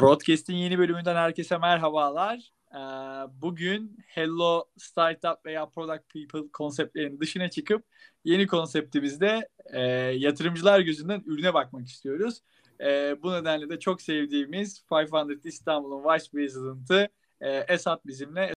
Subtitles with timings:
[0.00, 2.52] Broadcast'in yeni bölümünden herkese merhabalar.
[2.72, 2.78] Ee,
[3.42, 7.84] bugün Hello Startup veya Product People konseptlerinin dışına çıkıp
[8.24, 9.80] yeni konseptimizde e,
[10.16, 12.42] yatırımcılar gözünden ürüne bakmak istiyoruz.
[12.80, 17.08] E, bu nedenle de çok sevdiğimiz 500 İstanbul'un Vice President'ı
[17.40, 18.52] e, Esat bizimle.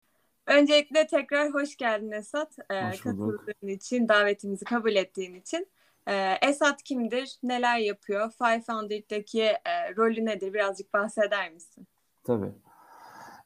[0.46, 2.56] Öncelikle tekrar hoş geldin Esat.
[2.70, 5.68] Ee, katıldığın için, davetimizi kabul ettiğin için.
[6.08, 7.38] Ee, Esat kimdir?
[7.42, 8.32] Neler yapıyor?
[8.40, 10.54] 500'daki e, rolü nedir?
[10.54, 11.86] Birazcık bahseder misin?
[12.24, 12.52] Tabii.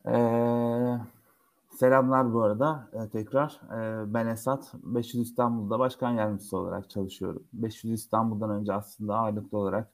[0.06, 0.98] Ee,
[1.76, 3.60] selamlar bu arada ee, tekrar.
[3.72, 4.74] Ee, ben Esat.
[4.74, 7.44] 500 İstanbul'da başkan yardımcısı olarak çalışıyorum.
[7.52, 9.88] 500 İstanbul'dan önce aslında ağırlıklı olarak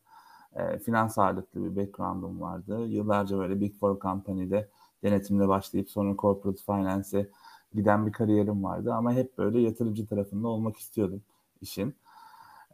[0.56, 2.86] e, finans ağırlıklı bir background'um vardı.
[2.86, 4.68] Yıllarca böyle Big Four Company'de
[5.02, 7.26] denetimle başlayıp sonra corporate finance'e
[7.74, 8.94] giden bir kariyerim vardı.
[8.94, 11.22] Ama hep böyle yatırımcı tarafında olmak istiyordum
[11.62, 11.94] işin.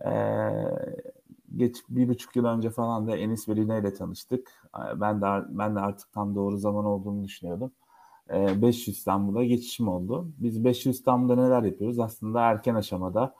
[0.05, 0.52] Ee,
[1.56, 4.48] geç bir buçuk yıl önce falan da Enis ve Lina ile tanıştık.
[4.78, 7.72] Ee, ben de ben de artık tam doğru zaman olduğunu düşünüyordum.
[8.31, 10.28] Ee, 500 İstanbul'a geçişim oldu.
[10.39, 11.98] Biz 500 İstanbul'da neler yapıyoruz?
[11.98, 13.34] Aslında erken aşamada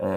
[0.00, 0.08] e,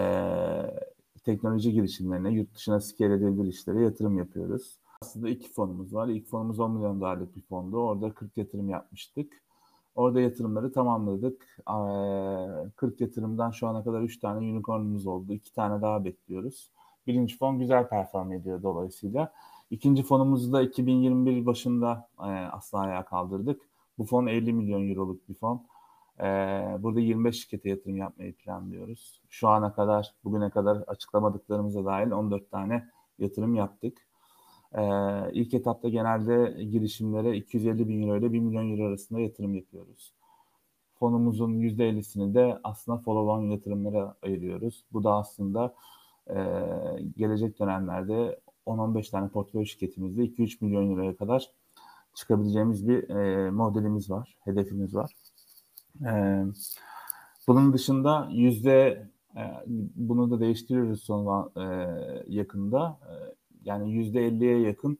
[1.24, 4.78] teknoloji girişimlerine, yurt dışına scale edilebilir işlere yatırım yapıyoruz.
[5.02, 6.08] Aslında iki fonumuz var.
[6.08, 7.76] İlk fonumuz 10 milyon dolarlık bir fondu.
[7.78, 9.32] Orada 40 yatırım yapmıştık.
[9.94, 11.46] Orada yatırımları tamamladık.
[12.76, 15.32] 40 yatırımdan şu ana kadar 3 tane unicornumuz oldu.
[15.32, 16.70] 2 tane daha bekliyoruz.
[17.06, 19.32] Birinci fon güzel perform ediyor dolayısıyla.
[19.70, 22.08] İkinci fonumuzu da 2021 başında
[22.52, 23.62] aslında ayağa kaldırdık.
[23.98, 25.62] Bu fon 50 milyon euroluk bir fon.
[26.82, 29.20] Burada 25 şirkete yatırım yapmayı planlıyoruz.
[29.30, 33.98] Şu ana kadar, bugüne kadar açıklamadıklarımıza dahil 14 tane yatırım yaptık.
[34.74, 34.82] Ee,
[35.32, 40.12] ilk etapta genelde girişimlere 250 bin euro ile 1 milyon euro arasında yatırım yapıyoruz.
[40.94, 44.84] Fonumuzun %50'sini de aslında follow-on yatırımlara ayırıyoruz.
[44.92, 45.74] Bu da aslında
[46.30, 46.36] e,
[47.16, 51.50] gelecek dönemlerde 10-15 tane portföy şirketimizde 2-3 milyon euroya kadar
[52.14, 55.12] çıkabileceğimiz bir e, modelimiz var, hedefimiz var.
[56.06, 56.44] E,
[57.48, 59.42] bunun dışında yüzde e,
[59.94, 61.64] bunu da değiştiriyoruz son e,
[62.28, 62.98] yakında.
[63.02, 64.98] E, yani yüzde 50'ye yakın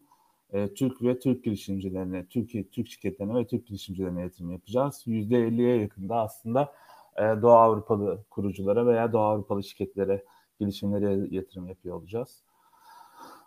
[0.52, 5.02] e, Türk ve Türk girişimcilerine, Türkiye Türk şirketlerine ve Türk girişimcilerine yatırım yapacağız.
[5.06, 6.72] Yüzde 50'ye yakın da aslında
[7.16, 10.24] e, Doğu Avrupalı kuruculara veya Doğu Avrupalı şirketlere,
[10.60, 12.42] girişimlere yatırım yapıyor olacağız.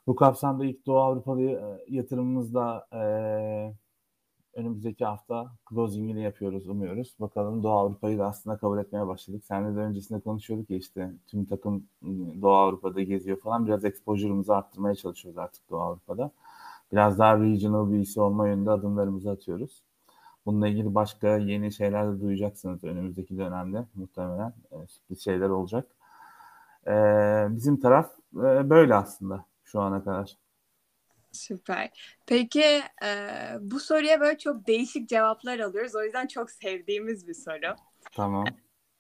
[0.08, 3.02] Bu kapsamda ilk Doğu Avrupalı e, yatırımımızda e,
[4.56, 7.16] önümüzdeki hafta closing'ini yapıyoruz, umuyoruz.
[7.20, 9.44] Bakalım Doğu Avrupa'yı da aslında kabul etmeye başladık.
[9.46, 13.68] Seninle de öncesinde konuşuyorduk ya işte tüm takım ıı, Doğu Avrupa'da geziyor falan.
[13.68, 16.32] Biraz exposure'ımızı arttırmaya çalışıyoruz artık Doğu Avrupa'da.
[16.92, 19.84] Biraz daha regional bir ise olma yönünde adımlarımızı atıyoruz.
[20.46, 24.54] Bununla ilgili başka yeni şeyler de duyacaksınız önümüzdeki dönemde muhtemelen.
[24.72, 25.88] E, sürpriz şeyler olacak.
[26.88, 26.92] E,
[27.50, 30.38] bizim taraf e, böyle aslında şu ana kadar.
[31.36, 31.90] Süper.
[32.26, 33.10] Peki e,
[33.60, 35.96] bu soruya böyle çok değişik cevaplar alıyoruz.
[35.96, 37.76] O yüzden çok sevdiğimiz bir soru.
[38.12, 38.46] Tamam.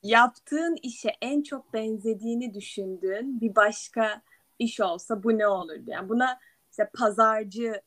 [0.03, 4.22] Yaptığın işe en çok benzediğini düşündüğün bir başka
[4.59, 5.84] iş olsa bu ne olurdu?
[5.88, 6.40] Yani buna
[6.72, 7.81] işte pazarcı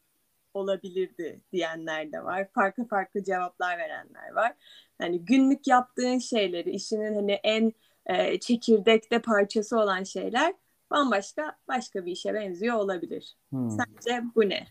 [0.55, 2.49] olabilirdi diyenler de var.
[2.55, 4.55] Farklı farklı cevaplar verenler var.
[4.99, 7.73] Hani günlük yaptığın şeyleri, işinin hani en
[8.07, 10.55] e, çekirdekte parçası olan şeyler
[10.91, 13.37] bambaşka başka bir işe benziyor olabilir.
[13.51, 13.71] Hmm.
[13.71, 14.67] Sence bu ne?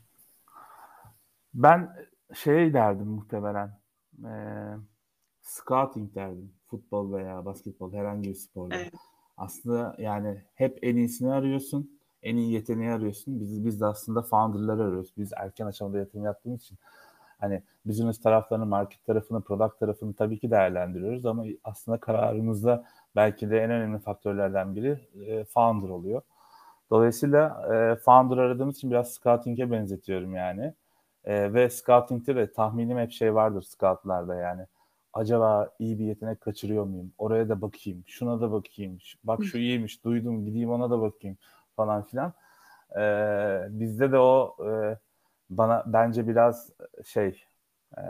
[1.53, 1.95] Ben
[2.33, 3.79] şey derdim muhtemelen.
[4.25, 4.31] E,
[5.41, 6.53] scouting derdim.
[6.67, 8.75] Futbol veya basketbol herhangi bir sporda.
[8.75, 8.93] Evet.
[9.37, 11.99] Aslında yani hep en iyisini arıyorsun.
[12.21, 13.39] En iyi yeteneği arıyorsun.
[13.39, 15.13] Biz, biz de aslında founder'ları arıyoruz.
[15.17, 16.77] Biz erken aşamada yatırım yaptığımız için
[17.39, 23.59] hani business taraflarını, market tarafını, product tarafını tabii ki değerlendiriyoruz ama aslında kararımızda belki de
[23.59, 26.21] en önemli faktörlerden biri e, founder oluyor.
[26.89, 30.73] Dolayısıyla e, founder aradığımız için biraz scouting'e benzetiyorum yani.
[31.25, 34.65] E, ve scouting'de de tahminim hep şey vardır scoutlarda yani.
[35.13, 37.11] Acaba iyi bir yetenek kaçırıyor muyum?
[37.17, 38.97] Oraya da bakayım, şuna da bakayım.
[39.23, 41.37] Bak şu iyiymiş, duydum, gideyim ona da bakayım
[41.75, 42.33] falan filan.
[42.97, 43.01] E,
[43.69, 44.97] bizde de o e,
[45.49, 46.71] bana bence biraz
[47.05, 47.43] şey
[47.97, 48.03] e,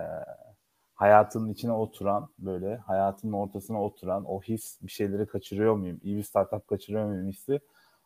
[0.94, 6.00] hayatının içine oturan böyle hayatının ortasına oturan o his bir şeyleri kaçırıyor muyum?
[6.04, 7.60] İyi bir startup kaçırıyor muyum hissi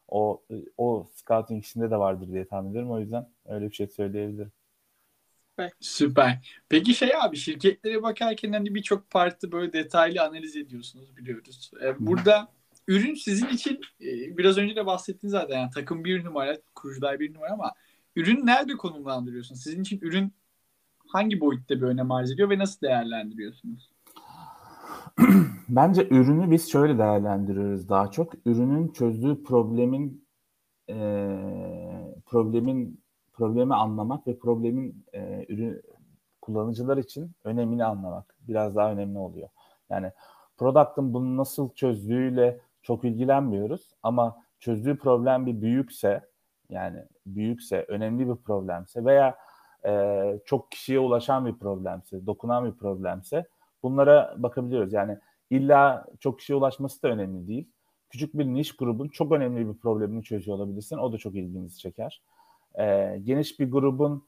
[0.07, 0.43] o
[0.77, 2.91] o scouting işinde de vardır diye tahmin ediyorum.
[2.91, 4.51] O yüzden öyle bir şey söyleyebilirim.
[5.79, 6.61] Süper.
[6.69, 11.71] Peki şey abi şirketlere bakarken hani birçok parti böyle detaylı analiz ediyorsunuz biliyoruz.
[11.83, 12.47] Ee, burada
[12.87, 17.33] ürün sizin için e, biraz önce de bahsettiniz zaten yani takım bir numara, kurucular bir
[17.33, 17.73] numara ama
[18.15, 19.55] ürün nerede konumlandırıyorsun?
[19.55, 20.33] Sizin için ürün
[21.07, 23.91] hangi boyutta bir önem arz ediyor ve nasıl değerlendiriyorsunuz?
[25.69, 28.33] Bence ürünü biz şöyle değerlendiriyoruz daha çok.
[28.45, 30.25] Ürünün çözdüğü problemin
[30.89, 30.95] e,
[32.25, 33.01] problemin
[33.33, 35.81] problemi anlamak ve problemin e, ürün
[36.41, 39.49] kullanıcılar için önemini anlamak biraz daha önemli oluyor.
[39.89, 40.11] Yani
[40.57, 46.30] product'ın bunu nasıl çözdüğüyle çok ilgilenmiyoruz ama çözdüğü problem bir büyükse
[46.71, 49.37] yani büyükse, önemli bir problemse veya
[49.85, 53.45] e, çok kişiye ulaşan bir problemse, dokunan bir problemse
[53.83, 54.93] bunlara bakabiliyoruz.
[54.93, 55.17] Yani
[55.49, 57.71] illa çok kişiye ulaşması da önemli değil.
[58.09, 60.97] Küçük bir niş grubun çok önemli bir problemini çözüyor olabilirsin.
[60.97, 62.21] O da çok ilginizi çeker.
[62.79, 64.23] E, geniş bir grubun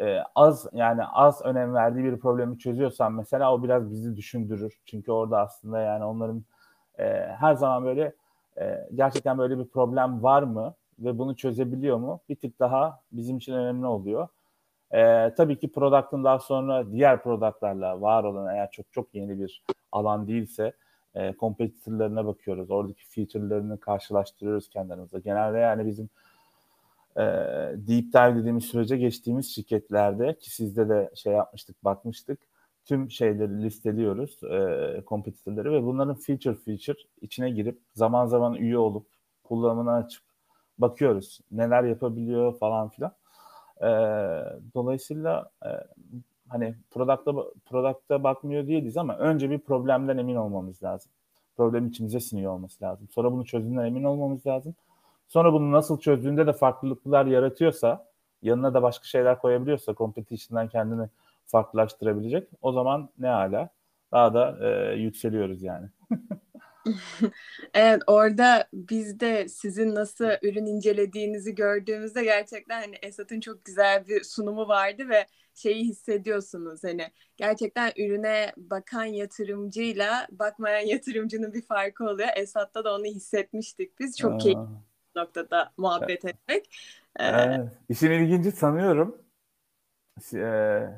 [0.00, 4.80] e, az yani az önem verdiği bir problemi çözüyorsan mesela o biraz bizi düşündürür.
[4.84, 6.44] Çünkü orada aslında yani onların
[6.98, 7.04] e,
[7.40, 8.12] her zaman böyle
[8.60, 12.20] e, gerçekten böyle bir problem var mı ve bunu çözebiliyor mu?
[12.28, 14.28] Bir tık daha bizim için önemli oluyor.
[14.90, 19.62] E, tabii ki product'ın daha sonra diğer product'larla var olan eğer çok çok yeni bir
[19.92, 20.72] alan değilse
[21.14, 22.70] e, competitor'larına bakıyoruz.
[22.70, 25.20] Oradaki feature'larını karşılaştırıyoruz kendimizle.
[25.20, 26.08] Genelde yani bizim
[27.16, 27.22] e,
[27.76, 32.40] deep dive dediğimiz sürece geçtiğimiz şirketlerde ki sizde de şey yapmıştık, bakmıştık.
[32.84, 39.06] Tüm şeyleri listeliyoruz, e, competitor'ları ve bunların feature feature içine girip zaman zaman üye olup
[39.44, 40.27] kullanımını açıp
[40.78, 41.40] bakıyoruz.
[41.52, 43.12] Neler yapabiliyor falan filan.
[43.80, 43.88] E,
[44.74, 45.68] dolayısıyla e,
[46.48, 47.32] hani product'a
[47.66, 51.12] product'a bakmıyor değiliz ama önce bir problemden emin olmamız lazım.
[51.56, 53.08] Problem içimize siniyor olması lazım.
[53.08, 54.74] Sonra bunu çözdüğünden emin olmamız lazım.
[55.28, 58.06] Sonra bunu nasıl çözdüğünde de farklılıklar yaratıyorsa,
[58.42, 61.08] yanına da başka şeyler koyabiliyorsa, competition'dan kendini
[61.46, 62.48] farklılaştırabilecek.
[62.62, 63.68] O zaman ne hala?
[64.12, 65.88] Daha da e, yükseliyoruz yani.
[67.74, 74.24] evet orada biz de sizin nasıl ürün incelediğinizi gördüğümüzde gerçekten hani Esat'ın çok güzel bir
[74.24, 82.28] sunumu vardı ve şeyi hissediyorsunuz hani gerçekten ürüne bakan yatırımcıyla bakmayan yatırımcının bir farkı oluyor.
[82.36, 84.18] Esat'ta da onu hissetmiştik biz.
[84.18, 84.62] Çok keyifli
[85.16, 86.74] noktada muhabbet etmek.
[87.16, 87.68] Evet.
[87.88, 89.22] İşin ilginci sanıyorum.
[90.34, 90.88] Ee,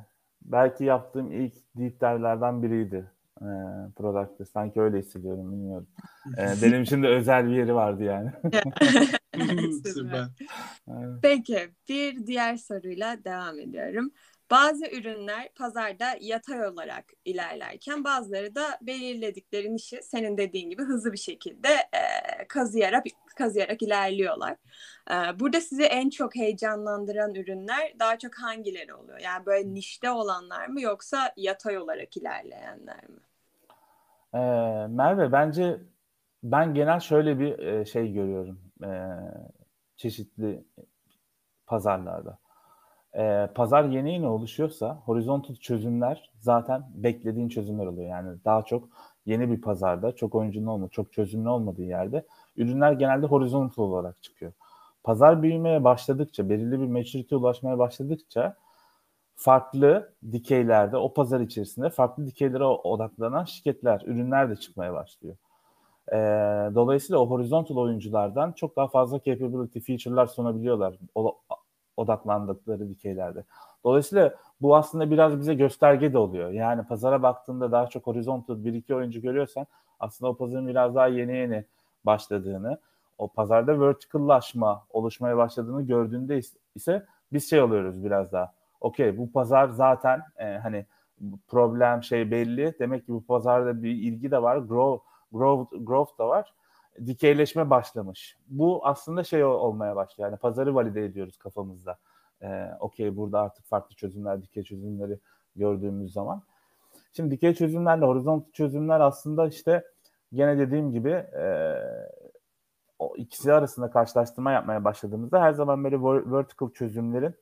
[0.43, 3.11] belki yaptığım ilk deep dive'lerden biriydi
[3.41, 3.51] e,
[3.97, 4.45] product'ta.
[4.45, 5.89] Sanki öyle hissediyorum bilmiyorum.
[6.39, 8.31] E, benim için de özel bir yeri vardı yani.
[9.85, 10.27] Süper.
[11.23, 14.13] Peki bir diğer soruyla devam ediyorum.
[14.51, 21.19] Bazı ürünler pazarda yatay olarak ilerlerken bazıları da belirledikleri nişi senin dediğin gibi hızlı bir
[21.19, 22.03] şekilde e,
[22.49, 24.57] kazıyarak kazıyarak ilerliyorlar.
[25.11, 29.21] E, burada sizi en çok heyecanlandıran ürünler daha çok hangileri oluyor?
[29.21, 33.21] Yani böyle nişte olanlar mı yoksa yatay olarak ilerleyenler mi?
[34.35, 34.39] E,
[34.91, 35.81] Merve bence
[36.43, 38.91] ben genel şöyle bir e, şey görüyorum e,
[39.97, 40.65] çeşitli
[41.67, 42.39] pazarlarda
[43.15, 48.09] e, pazar yeni yeni oluşuyorsa horizontal çözümler zaten beklediğin çözümler oluyor.
[48.09, 48.89] Yani daha çok
[49.27, 54.53] yeni bir pazarda çok oyuncunun olmadığı, çok çözümlü olmadığı yerde ürünler genelde horizontal olarak çıkıyor.
[55.05, 58.57] Pazar büyümeye başladıkça, belirli bir maturity ulaşmaya başladıkça
[59.41, 65.37] farklı dikeylerde, o pazar içerisinde farklı dikeylere odaklanan şirketler, ürünler de çıkmaya başlıyor.
[66.13, 66.17] E,
[66.75, 70.95] dolayısıyla o horizontal oyunculardan çok daha fazla capability feature'lar sunabiliyorlar.
[71.15, 71.39] O,
[71.97, 73.45] odaklandıkları dikeylerde.
[73.85, 76.51] Dolayısıyla bu aslında biraz bize gösterge de oluyor.
[76.51, 79.67] Yani pazara baktığında daha çok horizontal bir iki oyuncu görüyorsan
[80.01, 81.65] aslında o pazarın biraz daha yeni yeni
[82.07, 82.79] başladığını,
[83.19, 86.41] o pazarda verticallaşma oluşmaya başladığını gördüğünde
[86.75, 88.60] ise biz şey oluyoruz biraz daha.
[88.81, 90.87] Okey bu pazar zaten e, hani
[91.49, 92.75] problem şey belli.
[92.79, 94.57] Demek ki bu pazarda bir ilgi de var.
[94.57, 96.55] Grow, growth, growth da var
[97.07, 98.37] dikeyleşme başlamış.
[98.49, 100.31] Bu aslında şey olmaya başlıyor.
[100.31, 101.99] Yani pazarı valide ediyoruz kafamızda.
[102.43, 105.19] Ee, Okey burada artık farklı çözümler, dikey çözümleri
[105.57, 106.43] gördüğümüz zaman.
[107.13, 109.85] Şimdi dikey çözümlerle horizontal çözümler aslında işte
[110.33, 111.75] gene dediğim gibi e,
[112.99, 117.35] o ikisi arasında karşılaştırma yapmaya başladığımızda her zaman böyle vertical çözümlerin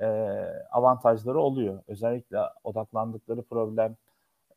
[0.00, 0.06] e,
[0.70, 1.82] avantajları oluyor.
[1.88, 3.96] Özellikle odaklandıkları problem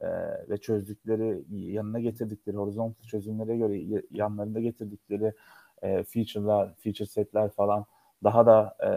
[0.02, 0.08] e,
[0.50, 5.34] ve çözdükleri, yanına getirdikleri horizontal çözümlere göre yanlarında getirdikleri
[5.82, 7.86] e, feature'lar, feature setler falan
[8.24, 8.90] daha da e,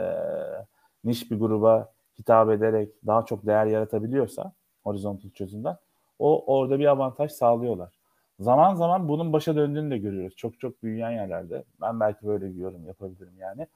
[1.05, 4.53] niş bir gruba hitap ederek daha çok değer yaratabiliyorsa
[4.85, 5.77] horizontal çözümden
[6.19, 7.99] o orada bir avantaj sağlıyorlar.
[8.41, 10.37] Zaman zaman bunun başa döndüğünü de görüyoruz.
[10.37, 11.65] Çok çok büyüyen yerlerde.
[11.81, 13.67] Ben belki böyle bir yorum yapabilirim yani.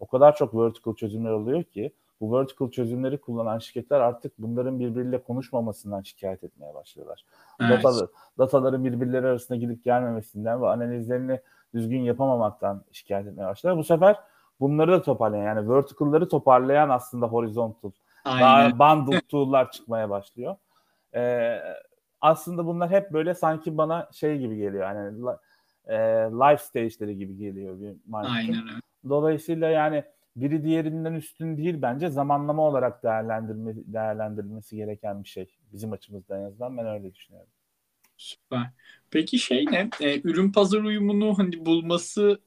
[0.00, 5.22] O kadar çok vertical çözümler oluyor ki bu vertical çözümleri kullanan şirketler artık bunların birbiriyle
[5.22, 7.24] konuşmamasından şikayet etmeye başlıyorlar.
[7.60, 7.84] Evet.
[7.84, 8.06] Data,
[8.38, 11.40] dataların birbirleri arasında gidip gelmemesinden ve analizlerini
[11.74, 13.80] düzgün yapamamaktan şikayet etmeye başlıyorlar.
[13.80, 14.16] Bu sefer
[14.60, 17.90] bunları da toparlayan yani vertical'ları toparlayan aslında horizontal
[18.24, 18.78] Aynen.
[18.78, 20.56] daha bundle tool'lar çıkmaya başlıyor.
[21.14, 21.58] Ee,
[22.20, 25.20] aslında bunlar hep böyle sanki bana şey gibi geliyor yani
[25.86, 25.96] e,
[26.32, 28.56] life stage'leri gibi geliyor bir marketing.
[28.56, 28.80] Aynen.
[29.08, 30.04] Dolayısıyla yani
[30.36, 35.56] biri diğerinden üstün değil bence zamanlama olarak değerlendirme, değerlendirilmesi gereken bir şey.
[35.72, 37.50] Bizim açımızdan en azından ben öyle düşünüyorum.
[38.16, 38.70] Süper.
[39.10, 39.90] Peki şey ne?
[40.00, 42.40] E, ürün pazar uyumunu hani bulması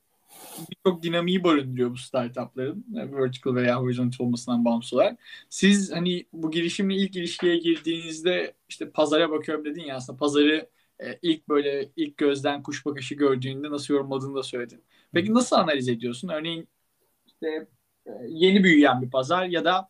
[0.72, 2.86] birçok dinamiği barındırıyor bu startupların.
[2.98, 5.20] E, vertical veya horizontal olmasından bağımsız olarak.
[5.50, 10.70] Siz hani bu girişimle ilk ilişkiye girdiğinizde işte pazara bakıyorum dedin ya aslında pazarı
[11.00, 14.84] e, ilk böyle ilk gözden kuş bakışı gördüğünde nasıl yorumladığını da söyledin.
[15.14, 16.30] Peki nasıl analiz ediyorsun?
[16.30, 16.68] Örneğin
[17.28, 17.68] işte
[18.28, 19.90] yeni büyüyen bir pazar ya da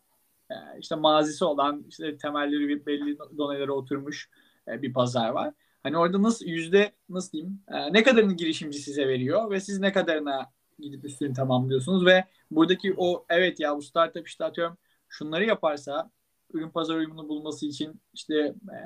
[0.50, 4.30] e, işte mazisi olan işte temelleri belli donelere oturmuş
[4.68, 5.54] e, bir pazar var.
[5.82, 9.92] Hani orada nasıl yüzde nasıl diyeyim e, ne kadarını girişimci size veriyor ve siz ne
[9.92, 16.10] kadarına gidip üstünü tamamlıyorsunuz ve buradaki o evet ya bu startup işte atıyorum şunları yaparsa
[16.52, 18.34] ürün pazar uyumunu bulması için işte
[18.72, 18.78] e,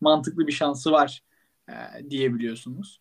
[0.00, 1.22] mantıklı bir şansı var
[1.68, 3.00] e, diyebiliyorsunuz.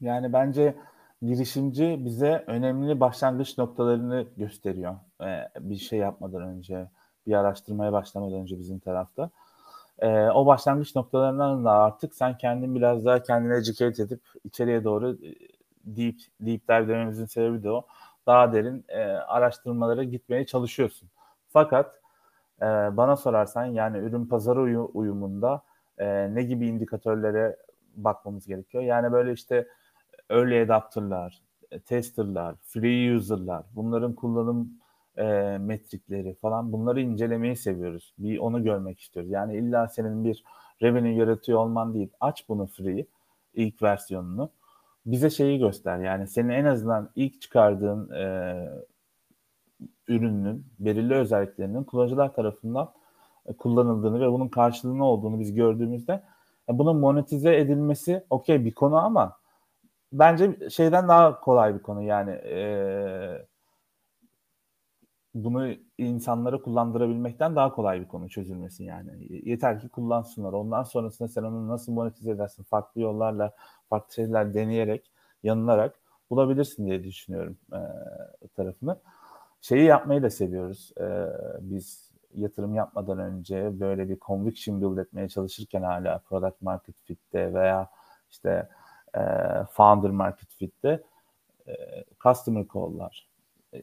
[0.00, 0.76] Yani bence
[1.22, 4.94] girişimci bize önemli başlangıç noktalarını gösteriyor.
[5.22, 6.88] E, bir şey yapmadan önce,
[7.26, 9.30] bir araştırmaya başlamadan önce bizim tarafta
[9.98, 15.10] e, o başlangıç noktalarından da artık sen kendin biraz daha kendine educate edip içeriye doğru
[15.12, 15.34] e,
[15.84, 17.86] deep, deep dive dememizin sebebi de o.
[18.26, 21.08] Daha derin e, araştırmalara gitmeye çalışıyorsun.
[21.48, 22.00] Fakat
[22.62, 25.62] e, bana sorarsan yani ürün pazarı uyu, uyumunda
[25.98, 27.56] e, ne gibi indikatörlere
[27.96, 28.84] bakmamız gerekiyor?
[28.84, 29.68] Yani böyle işte
[30.32, 31.42] early adapter'lar,
[31.86, 34.70] tester'lar, free user'lar bunların kullanım
[35.16, 38.14] e, metrikleri falan bunları incelemeyi seviyoruz.
[38.18, 39.30] Bir onu görmek istiyoruz.
[39.30, 40.44] Yani illa senin bir
[40.82, 42.10] revenue yaratıyor olman değil.
[42.20, 43.06] Aç bunu free
[43.54, 44.50] ilk versiyonunu.
[45.06, 45.98] Bize şeyi göster.
[45.98, 48.54] Yani senin en azından ilk çıkardığın e,
[50.08, 52.92] ürünün belirli özelliklerinin kullanıcılar tarafından
[53.46, 56.22] e, kullanıldığını ve bunun karşılığını olduğunu biz gördüğümüzde
[56.68, 59.41] e, bunun monetize edilmesi okey bir konu ama
[60.12, 63.46] bence şeyden daha kolay bir konu yani e,
[65.34, 69.10] bunu insanlara kullandırabilmekten daha kolay bir konu çözülmesi yani.
[69.50, 70.52] Yeter ki kullansınlar.
[70.52, 72.62] Ondan sonrasında sen onu nasıl monetize edersin?
[72.62, 73.52] Farklı yollarla,
[73.90, 75.10] farklı şeyler deneyerek,
[75.42, 75.94] yanılarak
[76.30, 77.80] bulabilirsin diye düşünüyorum e,
[78.56, 78.96] tarafını.
[79.60, 80.92] Şeyi yapmayı da seviyoruz.
[81.00, 81.26] E,
[81.60, 87.90] biz yatırım yapmadan önce böyle bir conviction build etmeye çalışırken hala product market fit'te veya
[88.30, 88.68] işte
[89.16, 89.20] e,
[89.72, 91.02] founder market fit'te
[91.68, 91.72] e,
[92.22, 93.28] customer call'lar,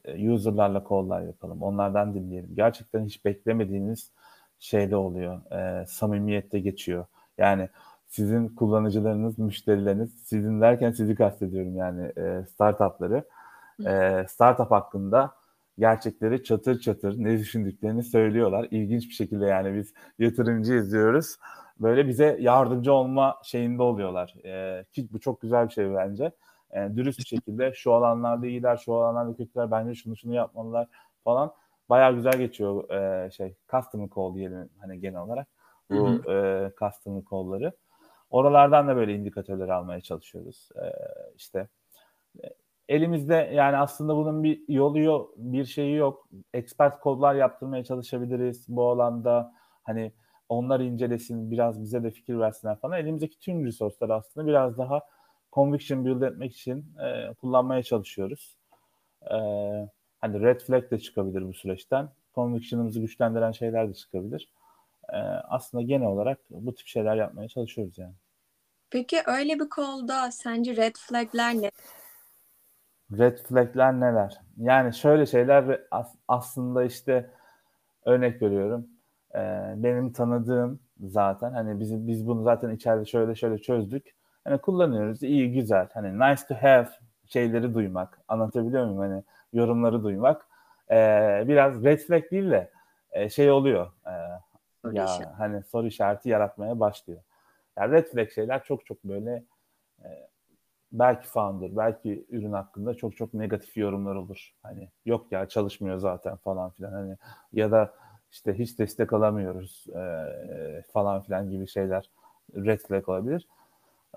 [0.06, 1.64] e, user'larla call'lar yapalım.
[1.64, 2.56] Onlardan dinleyelim.
[2.56, 4.12] Gerçekten hiç beklemediğiniz
[4.60, 5.52] şeyde oluyor.
[5.52, 7.06] E, samimiyette geçiyor.
[7.38, 7.70] Yani
[8.08, 13.24] sizin kullanıcılarınız, müşterileriniz, sizin derken sizi kastediyorum yani e, startupları.
[13.86, 15.32] E, startup hakkında
[15.80, 18.68] gerçekleri çatır çatır ne düşündüklerini söylüyorlar.
[18.72, 21.36] İlginç bir şekilde yani biz yatırımcı izliyoruz.
[21.80, 24.36] Böyle bize yardımcı olma şeyinde oluyorlar.
[24.46, 26.32] E, ki bu çok güzel bir şey bence
[26.72, 30.88] e, dürüst bir şekilde şu alanlarda iyiler, şu alanlarda kötüler, bence şunu şunu yapmalılar
[31.24, 31.54] falan.
[31.90, 35.48] Bayağı güzel geçiyor e, şey customer call diyelim hani genel olarak
[35.90, 36.32] bu hı hı.
[36.32, 37.72] E, customer call'ları.
[38.30, 40.70] Oralardan da böyle indikatörler almaya çalışıyoruz.
[40.76, 40.86] E,
[41.36, 41.68] işte
[42.44, 42.48] e,
[42.90, 46.28] elimizde yani aslında bunun bir yolu yok, bir şeyi yok.
[46.54, 49.54] Expert kodlar yaptırmaya çalışabiliriz bu alanda.
[49.84, 50.12] Hani
[50.50, 53.00] onlar incelesin, biraz bize de fikir versinler falan.
[53.00, 55.02] Elimizdeki tüm resource'lar aslında biraz daha
[55.54, 58.58] conviction build etmek için e, kullanmaya çalışıyoruz.
[59.22, 59.36] E,
[60.22, 62.10] hani red flag de çıkabilir bu süreçten.
[62.36, 64.52] Conviction'ımızı güçlendiren şeyler de çıkabilir.
[65.10, 65.18] E,
[65.50, 68.14] aslında genel olarak bu tip şeyler yapmaya çalışıyoruz yani.
[68.90, 71.72] Peki öyle bir kolda sence red flagler ne?
[73.18, 74.42] Red flagler neler?
[74.58, 75.82] Yani şöyle şeyler
[76.28, 77.30] aslında işte
[78.06, 78.88] örnek veriyorum.
[79.36, 85.24] Ee, benim tanıdığım zaten hani biz biz bunu zaten içeride şöyle şöyle çözdük hani kullanıyoruz.
[85.24, 85.88] iyi güzel.
[85.94, 86.90] Hani nice to have
[87.26, 88.20] şeyleri duymak.
[88.28, 89.00] Anlatabiliyor muyum?
[89.00, 90.48] Hani yorumları duymak.
[90.92, 92.70] Ee, biraz red flag değil de
[93.12, 93.92] e, şey oluyor.
[94.06, 94.12] E,
[94.92, 95.26] ya işareti.
[95.38, 97.22] hani soru işareti yaratmaya başlıyor.
[97.78, 99.44] Yani red flag şeyler çok çok böyle
[100.04, 100.08] e,
[100.92, 104.54] belki founder, belki ürün hakkında çok çok negatif yorumlar olur.
[104.64, 107.18] Hani yok ya çalışmıyor zaten falan filan hani
[107.54, 107.94] ya da
[108.32, 112.10] işte hiç destek alamıyoruz e, falan filan gibi şeyler
[112.56, 113.48] red flag olabilir.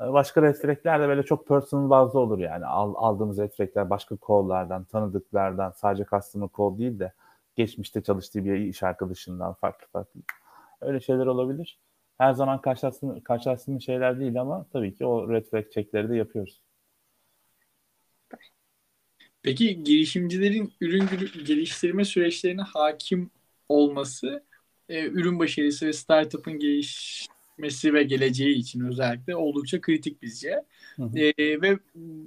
[0.00, 2.66] Ee, başka retrekler de böyle çok personal bazlı olur yani.
[2.66, 7.12] Al, aldığımız retrekler başka call'lardan, tanıdıklardan, sadece customer call değil de
[7.56, 10.20] geçmişte çalıştığı bir iş arkadaşından farklı farklı.
[10.80, 11.78] Öyle şeyler olabilir.
[12.18, 16.60] Her zaman karşılaştığım, karşılaştığım şeyler değil ama tabii ki o red flag checkleri de yapıyoruz.
[19.42, 21.08] Peki girişimcilerin ürün
[21.46, 23.30] geliştirme süreçlerine hakim
[23.68, 24.44] olması
[24.88, 30.64] e, ürün başarısı ve startup'ın geliş etmesi ve geleceği için özellikle oldukça kritik bizce.
[30.96, 31.18] Hı hı.
[31.18, 31.78] E, ve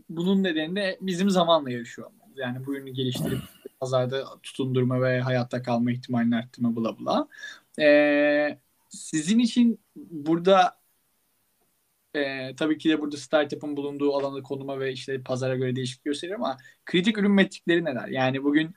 [0.10, 2.38] bunun nedeni de bizim zamanla yarışıyor olmamız.
[2.38, 3.39] Yani bu ürünü geliştirip
[3.80, 7.27] pazarda tutundurma ve hayatta kalma ihtimalini arttırma bla bla.
[7.80, 8.58] Ee,
[8.89, 10.77] sizin için burada
[12.15, 16.39] e, tabii ki de burada startup'ın bulunduğu alanı konuma ve işte pazara göre değişik gösteriyor
[16.39, 18.08] ama kritik ürün metrikleri neler?
[18.08, 18.72] Yani bugün e,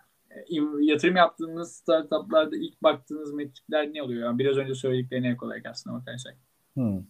[0.80, 4.26] yatırım yaptığınız startuplarda ilk baktığınız metrikler ne oluyor?
[4.26, 6.37] Yani biraz önce söylediklerine ek olarak aslında bakarsak.
[6.75, 7.02] Hmm.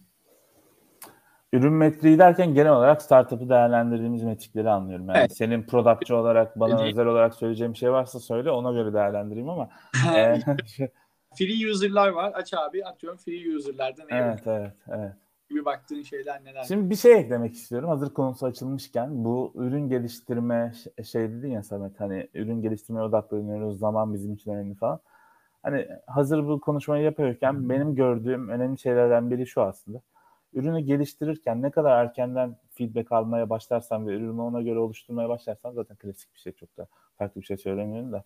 [1.53, 5.07] Ürün metriği derken genel olarak startup'ı değerlendirdiğimiz metrikleri anlıyorum.
[5.07, 5.37] Yani evet.
[5.37, 9.69] senin productçı olarak bana özel olarak söyleyeceğim şey varsa söyle ona göre değerlendireyim ama.
[10.15, 10.39] e,
[11.37, 12.31] free user'lar var.
[12.35, 15.13] Aç abi atıyorum free user'larda ne Evet evet evet
[15.49, 16.63] gibi baktığın şeyler neler?
[16.63, 17.89] Şimdi bir şey eklemek istiyorum.
[17.89, 20.73] Hazır konusu açılmışken bu ürün geliştirme
[21.05, 23.79] şey dedin ya Samet hani ürün geliştirmeye odaklanıyoruz.
[23.79, 24.99] Zaman bizim için önemli falan.
[25.63, 27.69] Hani hazır bu konuşmayı yapıyorken hmm.
[27.69, 30.01] benim gördüğüm önemli şeylerden biri şu aslında.
[30.53, 35.97] Ürünü geliştirirken ne kadar erkenden feedback almaya başlarsan ve ürünü ona göre oluşturmaya başlarsan zaten
[35.97, 36.87] klasik bir şey çok da
[37.17, 38.23] farklı bir şey söylemiyorum da.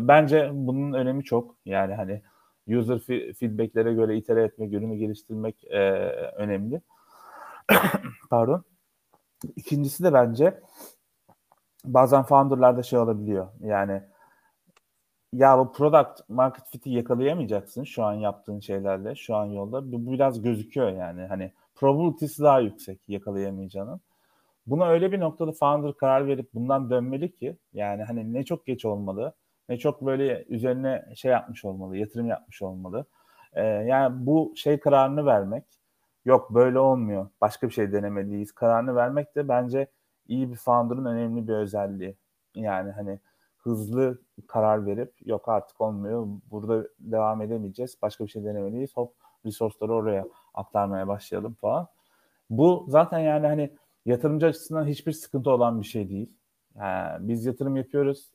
[0.00, 1.56] Bence bunun önemi çok.
[1.64, 2.22] Yani hani
[2.68, 2.98] user
[3.34, 5.80] feedbacklere göre itere etmek, ürünü geliştirmek e,
[6.36, 6.80] önemli.
[8.30, 8.64] Pardon.
[9.56, 10.60] İkincisi de bence
[11.84, 13.48] bazen founderlarda şey olabiliyor.
[13.60, 14.02] Yani
[15.32, 19.92] ya bu product market fit'i yakalayamayacaksın şu an yaptığın şeylerle, şu an yolda.
[19.92, 21.22] Bu biraz gözüküyor yani.
[21.26, 24.00] Hani probability'si daha yüksek yakalayamayacağının.
[24.66, 28.84] Buna öyle bir noktada founder karar verip bundan dönmeli ki yani hani ne çok geç
[28.84, 29.34] olmalı
[29.68, 33.04] ne çok böyle üzerine şey yapmış olmalı, yatırım yapmış olmalı.
[33.52, 35.64] Ee, yani bu şey kararını vermek,
[36.24, 39.86] yok böyle olmuyor, başka bir şey denemeliyiz kararını vermek de bence
[40.28, 42.16] iyi bir founder'ın önemli bir özelliği.
[42.54, 43.20] Yani hani
[43.58, 49.14] hızlı karar verip yok artık olmuyor, burada devam edemeyeceğiz, başka bir şey denemeliyiz, hop
[49.46, 51.88] resource'ları oraya aktarmaya başlayalım falan.
[52.50, 53.70] Bu zaten yani hani
[54.06, 56.32] yatırımcı açısından hiçbir sıkıntı olan bir şey değil.
[56.74, 58.30] Yani biz yatırım yapıyoruz,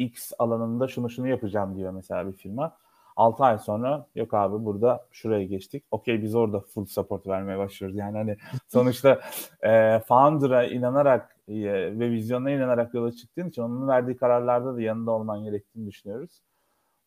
[0.00, 2.76] X alanında şunu şunu yapacağım diyor mesela bir firma.
[3.16, 5.84] 6 ay sonra yok abi burada şuraya geçtik.
[5.90, 7.96] Okey biz orada full support vermeye başlıyoruz.
[7.96, 8.36] Yani hani
[8.68, 9.20] sonuçta
[9.62, 11.54] e, founder'a inanarak e,
[11.98, 16.42] ve vizyonuna inanarak yola çıktığın için onun verdiği kararlarda da yanında olman gerektiğini düşünüyoruz.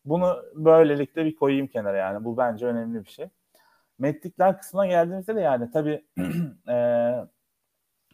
[0.04, 2.24] Bunu böylelikle bir koyayım kenara yani.
[2.24, 3.28] Bu bence önemli bir şey.
[3.98, 6.04] Metrikler kısmına geldiğimizde de yani tabii
[6.68, 6.76] e,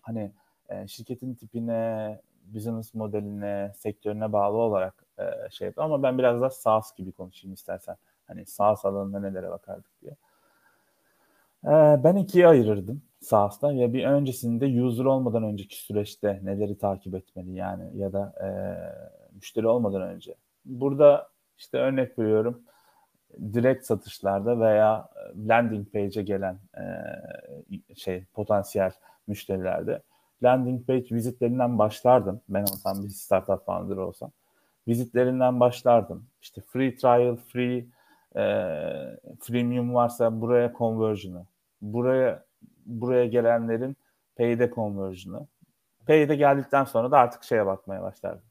[0.03, 0.33] hani
[0.69, 2.21] e, şirketin tipine,
[2.55, 5.85] business modeline, sektörüne bağlı olarak e, şey yapıyor.
[5.85, 7.97] Ama ben biraz da SaaS gibi konuşayım istersen.
[8.27, 10.13] Hani SaaS alanında nelere bakardık diye.
[11.65, 13.73] E, ben ikiye ayırırdım SaaS'ta.
[13.73, 18.49] Ya bir öncesinde user olmadan önceki süreçte neleri takip etmeli yani ya da e,
[19.35, 20.35] müşteri olmadan önce.
[20.65, 22.63] Burada işte örnek veriyorum
[23.53, 25.09] direkt satışlarda veya
[25.49, 26.85] landing page'e gelen e,
[27.95, 28.93] şey potansiyel
[29.27, 30.03] müşterilerde
[30.43, 32.41] landing page vizitlerinden başlardım.
[32.49, 34.31] Ben olsam bir startup founder olsam.
[34.89, 36.27] Vizitlerinden başlardım.
[36.43, 37.87] İşte free trial, free
[38.37, 38.43] e,
[39.41, 41.47] freemium varsa buraya conversion'ı.
[41.83, 42.45] Buraya
[42.87, 43.97] buraya gelenlerin
[44.37, 45.47] pay'de conversion'ı.
[46.07, 48.43] Pay'de geldikten sonra da artık şeye bakmaya başlardım.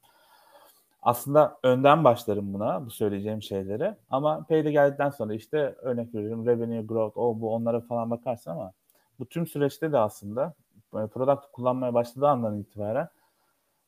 [1.02, 3.96] Aslında önden başlarım buna, bu söyleyeceğim şeylere.
[4.10, 8.72] Ama pay'de geldikten sonra işte örnek veriyorum revenue growth, o bu onlara falan bakarsın ama
[9.18, 10.54] bu tüm süreçte de aslında
[10.90, 13.08] product kullanmaya başladığı andan itibaren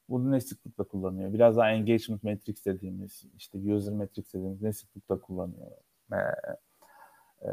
[0.08, 1.32] bunu ne sıklıkla kullanıyor?
[1.32, 5.70] Biraz daha engagement metrics dediğimiz, işte user metrics dediğimiz ne sıklıkla kullanıyor?
[6.12, 6.16] Ee,
[7.42, 7.48] e,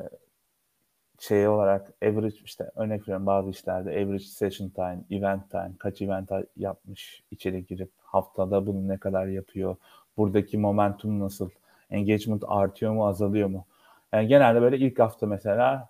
[1.20, 6.32] şey olarak average işte örnek veriyorum bazı işlerde average session time, event time, kaç event
[6.58, 9.76] yapmış içeri girip haftada bunu ne kadar yapıyor?
[10.18, 11.50] Buradaki momentum nasıl?
[11.90, 13.66] Engagement artıyor mu, azalıyor mu?
[14.14, 15.90] Yani genelde böyle ilk hafta mesela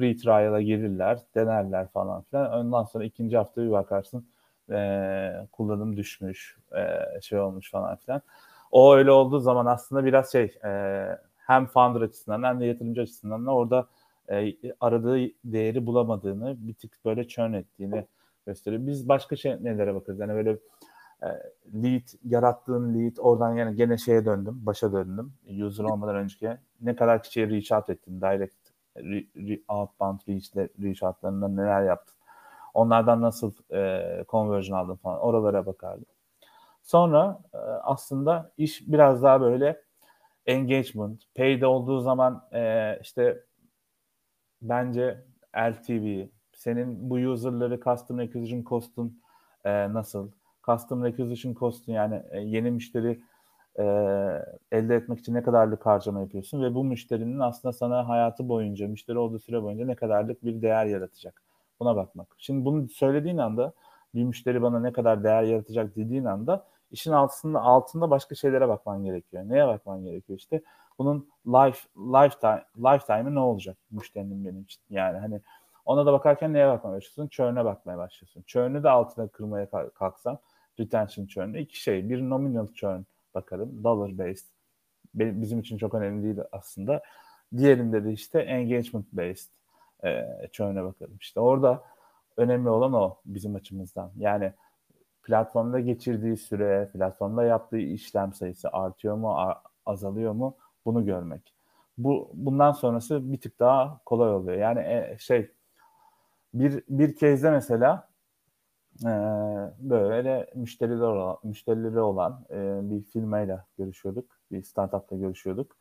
[0.00, 2.52] free trial'a girirler, denerler falan filan.
[2.52, 4.26] Ondan sonra ikinci hafta bir bakarsın
[4.70, 8.22] e, kullanım düşmüş, e, şey olmuş falan filan.
[8.70, 11.04] O öyle olduğu zaman aslında biraz şey e,
[11.36, 13.86] hem founder açısından hem de yatırımcı açısından da orada
[14.30, 18.06] e, aradığı değeri bulamadığını bir tık böyle churn ettiğini
[18.46, 18.86] gösteriyor.
[18.86, 20.20] Biz başka şey nelere bakarız?
[20.20, 20.50] Yani böyle
[21.22, 21.28] e,
[21.74, 25.32] lead, yarattığın lead oradan yani gene şeye döndüm, başa döndüm.
[25.64, 28.59] User olmadan önceki ne kadar kişiye reach out ettin, direct
[29.68, 32.14] outbound reach, reach outlarında neler yaptın?
[32.74, 36.06] Onlardan nasıl e, conversion aldın falan oralara bakardım.
[36.82, 39.82] Sonra e, aslında iş biraz daha böyle
[40.46, 43.44] engagement, paid olduğu zaman e, işte
[44.62, 45.24] bence
[45.56, 49.20] LTV, senin bu user'ları Customer Acquisition Cost'un
[49.64, 50.30] e, nasıl?
[50.66, 53.20] Customer Acquisition Cost'un yani e, yeni müşteri
[53.80, 53.84] e,
[54.72, 59.18] elde etmek için ne kadarlık harcama yapıyorsun ve bu müşterinin aslında sana hayatı boyunca, müşteri
[59.18, 61.42] olduğu süre boyunca ne kadarlık bir değer yaratacak.
[61.80, 62.26] Buna bakmak.
[62.38, 63.72] Şimdi bunu söylediğin anda
[64.14, 69.04] bir müşteri bana ne kadar değer yaratacak dediğin anda işin altında altında başka şeylere bakman
[69.04, 69.42] gerekiyor.
[69.46, 70.62] Neye bakman gerekiyor işte?
[70.98, 74.82] Bunun life lifetime lifetime'ı ne olacak müşterinin benim için?
[74.90, 75.40] Yani hani
[75.84, 77.28] ona da bakarken neye bakmaya başlıyorsun?
[77.28, 78.42] Churn'e bakmaya başlıyorsun.
[78.46, 80.38] Churn'ü de altına kırmaya kalksam
[80.80, 82.08] retention churn'ü iki şey.
[82.08, 83.02] Bir nominal churn
[83.34, 83.84] bakarım.
[83.84, 84.46] Dollar based.
[85.14, 87.02] Bizim için çok önemli değil aslında.
[87.56, 89.50] Diğerinde de işte engagement based
[90.04, 91.16] e, churn'e bakarım.
[91.20, 91.82] İşte orada
[92.36, 94.12] önemli olan o bizim açımızdan.
[94.16, 94.52] Yani
[95.22, 99.36] platformda geçirdiği süre, platformda yaptığı işlem sayısı artıyor mu,
[99.86, 101.54] azalıyor mu bunu görmek.
[101.98, 104.58] Bu bundan sonrası bir tık daha kolay oluyor.
[104.58, 105.50] Yani e, şey
[106.54, 108.09] bir bir kezde mesela
[109.04, 109.12] e,
[109.78, 112.44] böyle müşteriler olan, müşterileri olan
[112.90, 114.24] bir firmayla görüşüyorduk.
[114.52, 115.76] Bir startupla görüşüyorduk.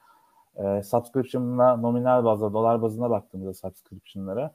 [0.56, 4.54] E, subscription'la nominal bazda, dolar bazına baktığımızda subscription'lara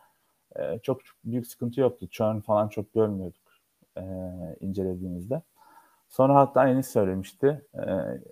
[0.57, 2.09] e, çok büyük sıkıntı yoktu.
[2.11, 3.43] Churn falan çok görmüyorduk
[3.97, 4.03] e,
[4.61, 5.43] incelediğimizde.
[6.09, 7.67] Sonra hatta Enis söylemişti.
[7.75, 7.83] E,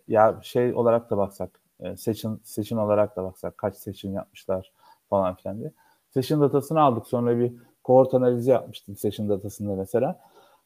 [0.09, 4.73] ya şey olarak da baksak, e, seçin seçin olarak da baksak kaç seçim yapmışlar
[5.11, 5.73] falan filan diye.
[6.11, 7.07] Session datasını aldık.
[7.07, 7.53] Sonra bir
[7.85, 10.21] kohort analizi yapmıştık session datasında mesela.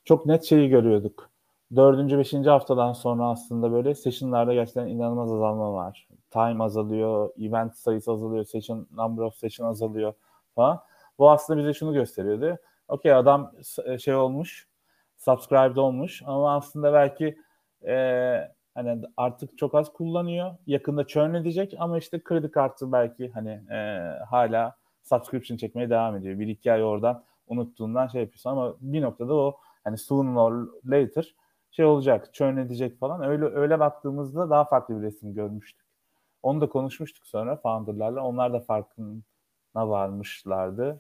[0.05, 1.31] Çok net şeyi görüyorduk.
[1.77, 6.09] Dördüncü, beşinci haftadan sonra aslında böyle session'larda gerçekten inanılmaz azalma var.
[6.31, 10.15] Time azalıyor, event sayısı azalıyor, session, number of session azalıyor
[10.55, 10.81] falan.
[11.19, 12.59] Bu aslında bize şunu gösteriyordu.
[12.89, 13.53] Okey adam
[13.99, 14.69] şey olmuş,
[15.17, 17.39] subscribed olmuş ama aslında belki
[17.87, 17.95] e,
[18.75, 20.55] hani artık çok az kullanıyor.
[20.67, 24.77] Yakında churn edecek ama işte kredi kartı belki hani e, hala
[25.09, 26.39] subscription çekmeye devam ediyor.
[26.39, 31.35] Bir iki ay oradan unuttuğundan şey yapıyorsun ama bir noktada o hani soon or later
[31.71, 33.23] şey olacak, churn edecek falan.
[33.23, 35.87] Öyle öyle baktığımızda daha farklı bir resim görmüştük.
[36.43, 38.23] Onu da konuşmuştuk sonra founderlarla.
[38.23, 39.23] Onlar da farkına
[39.75, 40.99] varmışlardı.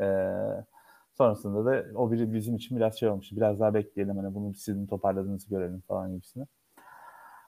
[0.00, 0.64] Ee,
[1.12, 3.32] sonrasında da o bir bizim için biraz şey olmuş.
[3.32, 6.46] Biraz daha bekleyelim hani bunu sizin toparladığınızı görelim falan gibisine.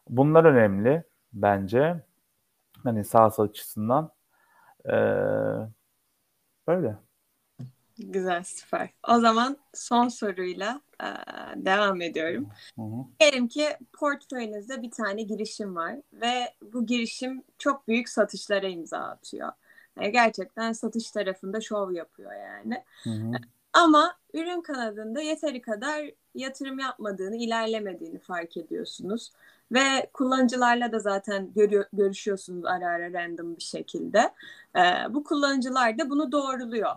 [0.09, 2.03] Bunlar önemli bence.
[2.83, 4.11] Hani sağ açısından.
[4.87, 4.95] Ee,
[6.69, 6.97] böyle.
[7.99, 8.91] Güzel, süper.
[9.09, 11.07] O zaman son soruyla e,
[11.57, 12.49] devam ediyorum.
[13.21, 19.53] Diyelim ki portföyünüzde bir tane girişim var ve bu girişim çok büyük satışlara imza atıyor.
[20.01, 22.85] Yani gerçekten satış tarafında şov yapıyor yani.
[23.03, 23.33] Hı hı.
[23.73, 29.33] Ama ürün kanadında yeteri kadar yatırım yapmadığını, ilerlemediğini fark ediyorsunuz.
[29.73, 34.35] Ve kullanıcılarla da zaten görüyor, görüşüyorsunuz ara ara random bir şekilde.
[34.77, 36.97] Ee, bu kullanıcılar da bunu doğruluyor.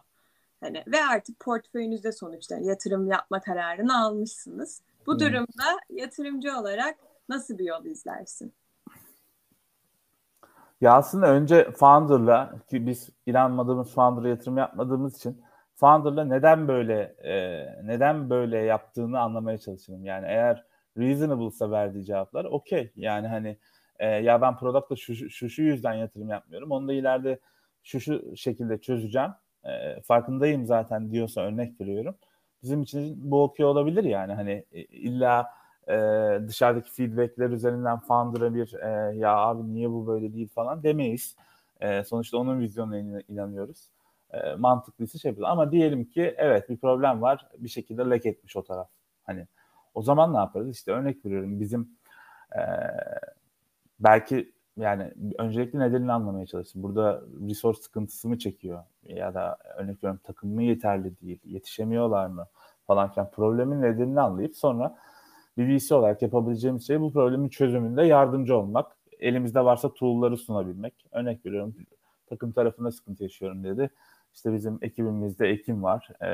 [0.62, 4.82] Hani ve artık portföyünüzde sonuçta yatırım yapma kararını almışsınız.
[5.06, 5.20] Bu hmm.
[5.20, 6.96] durumda yatırımcı olarak
[7.30, 8.54] nasıl bir yol izlersin?
[10.82, 15.42] Ya aslında önce Founder'la ki biz inanmadığımız Founder'a yatırım yapmadığımız için
[15.76, 20.06] Founder'la neden böyle e, neden böyle yaptığını anlamaya çalışırım.
[20.06, 20.66] Yani eğer
[20.98, 22.92] reasonable'sa verdiği cevaplar okey.
[22.96, 23.58] Yani hani
[24.00, 26.72] e, ya ben product'la şu, şu şu yüzden yatırım yapmıyorum.
[26.72, 27.40] Onu da ileride
[27.84, 29.32] şu şu şekilde çözeceğim.
[29.66, 32.16] E, farkındayım zaten diyorsa örnek veriyorum.
[32.64, 35.48] Bizim için bu okey olabilir yani hani e, illa
[35.88, 35.94] e,
[36.48, 41.36] dışarıdaki feedbackler üzerinden founder'a bir e, ya abi niye bu böyle değil falan demeyiz.
[41.80, 43.90] E, sonuçta onun vizyonuna inanıyoruz.
[44.34, 45.52] E, mantıklıysa şey yapıyoruz.
[45.52, 47.48] Ama diyelim ki evet bir problem var.
[47.58, 48.90] Bir şekilde lek etmiş o taraf.
[49.24, 49.48] Hani
[49.98, 50.72] o zaman ne yaparız?
[50.72, 51.90] İşte örnek veriyorum bizim
[52.56, 52.62] e,
[54.00, 56.84] belki yani öncelikle nedenini anlamaya çalışsın.
[56.84, 58.84] Burada resource sıkıntısı mı çekiyor?
[59.04, 61.40] Ya da örnek veriyorum takım mı yeterli değil?
[61.46, 62.48] Yetişemiyorlar mı?
[62.88, 63.32] Falan filan.
[63.32, 64.98] Problemin nedenini anlayıp sonra
[65.58, 68.98] VC olarak yapabileceğimiz şey bu problemin çözümünde yardımcı olmak.
[69.20, 70.94] Elimizde varsa tool'ları sunabilmek.
[71.12, 71.76] Örnek veriyorum
[72.28, 73.90] takım tarafında sıkıntı yaşıyorum dedi.
[74.34, 76.10] İşte bizim ekibimizde Ekim var.
[76.22, 76.28] Ee,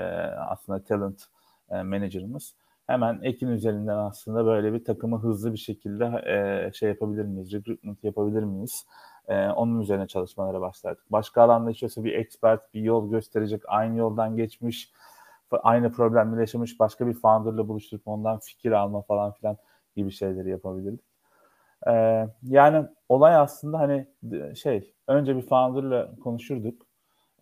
[0.50, 1.26] aslında talent
[1.70, 2.56] e, manager'ımız
[2.88, 8.04] hemen Ekin üzerinden aslında böyle bir takımı hızlı bir şekilde e, şey yapabilir miyiz, recruitment
[8.04, 8.86] yapabilir miyiz?
[9.28, 11.04] E, onun üzerine çalışmalara başladık.
[11.10, 14.92] Başka alanda işiyorsa bir expert bir yol gösterecek, aynı yoldan geçmiş,
[15.52, 19.58] aynı problemleri yaşamış başka bir founder'la buluşturup ondan fikir alma falan filan
[19.96, 21.06] gibi şeyleri yapabilirdik.
[21.88, 24.08] Ee, yani olay aslında hani
[24.56, 26.83] şey önce bir founder'la konuşurduk.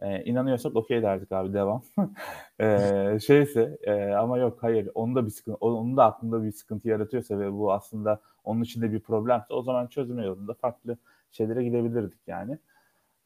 [0.01, 1.83] E, inanıyorsak okey derdik abi devam.
[2.59, 6.89] e, şeyse e, ama yok hayır onun da bir sıkıntı onun da aklında bir sıkıntı
[6.89, 10.97] yaratıyorsa ve bu aslında onun içinde bir problemse o zaman çözme yolunda farklı
[11.31, 12.57] şeylere gidebilirdik yani.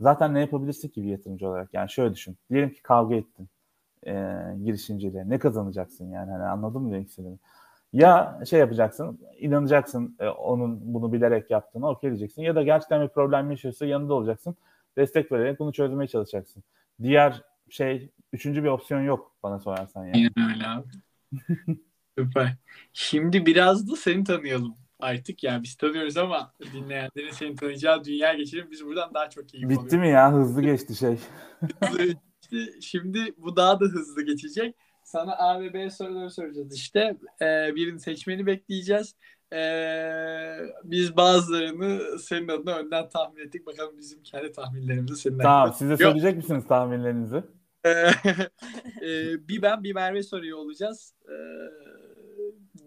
[0.01, 1.73] Zaten ne yapabilirsin ki bir yatırımcı olarak?
[1.73, 2.37] Yani şöyle düşün.
[2.51, 3.47] Diyelim ki kavga ettin
[4.07, 4.13] e,
[4.63, 5.29] girişimciyle.
[5.29, 6.31] Ne kazanacaksın yani?
[6.31, 7.37] Hani anladın mı demek istediğimi?
[7.93, 12.41] Ya şey yapacaksın, inanacaksın e, onun bunu bilerek yaptığını, okey diyeceksin.
[12.41, 14.55] Ya da gerçekten bir problem yaşıyorsa yanında olacaksın
[14.97, 16.63] destek vererek bunu çözmeye çalışacaksın.
[17.01, 20.29] Diğer şey üçüncü bir opsiyon yok bana sorarsan yani.
[20.37, 20.87] Aynen öyle abi.
[22.17, 22.55] Süper.
[22.93, 25.43] Şimdi biraz da seni tanıyalım artık.
[25.43, 28.67] Yani biz tanıyoruz ama dinleyenlerin seni tanıyacağı dünya geçelim.
[28.71, 29.99] Biz buradan daha çok keyif Bitti alıyoruz.
[29.99, 30.33] mi ya?
[30.33, 31.17] Hızlı geçti şey.
[32.41, 34.75] İşte Şimdi bu daha da hızlı geçecek.
[35.03, 37.17] Sana A ve B soruları soracağız işte.
[37.41, 39.15] Ee, birini seçmeni bekleyeceğiz.
[39.55, 43.67] Ee, biz bazılarını senin adına önden tahmin ettik.
[43.67, 45.59] Bakalım bizim kendi tahminlerimizi senin Tamam.
[45.59, 45.77] hakkında.
[45.77, 47.43] Siz de söyleyecek misiniz tahminlerinizi?
[47.85, 51.13] Ee, ee, bir ben bir Merve soruyor olacağız.
[51.29, 51.35] Ee,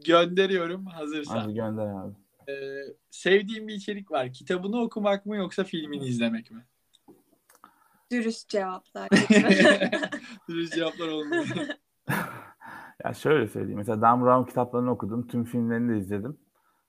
[0.04, 1.38] gönderiyorum hazırsan.
[1.38, 2.14] Hadi gönder abi.
[2.48, 4.32] Ee, sevdiğim bir içerik var.
[4.32, 6.66] Kitabını okumak mı yoksa filmini izlemek mi?
[8.10, 9.08] Dürüst cevaplar.
[10.48, 11.46] Dürüst cevaplar olmuyor.
[13.04, 13.78] Ya şöyle söyleyeyim.
[13.78, 15.26] Mesela Dan Brown kitaplarını okudum.
[15.26, 16.38] Tüm filmlerini de izledim.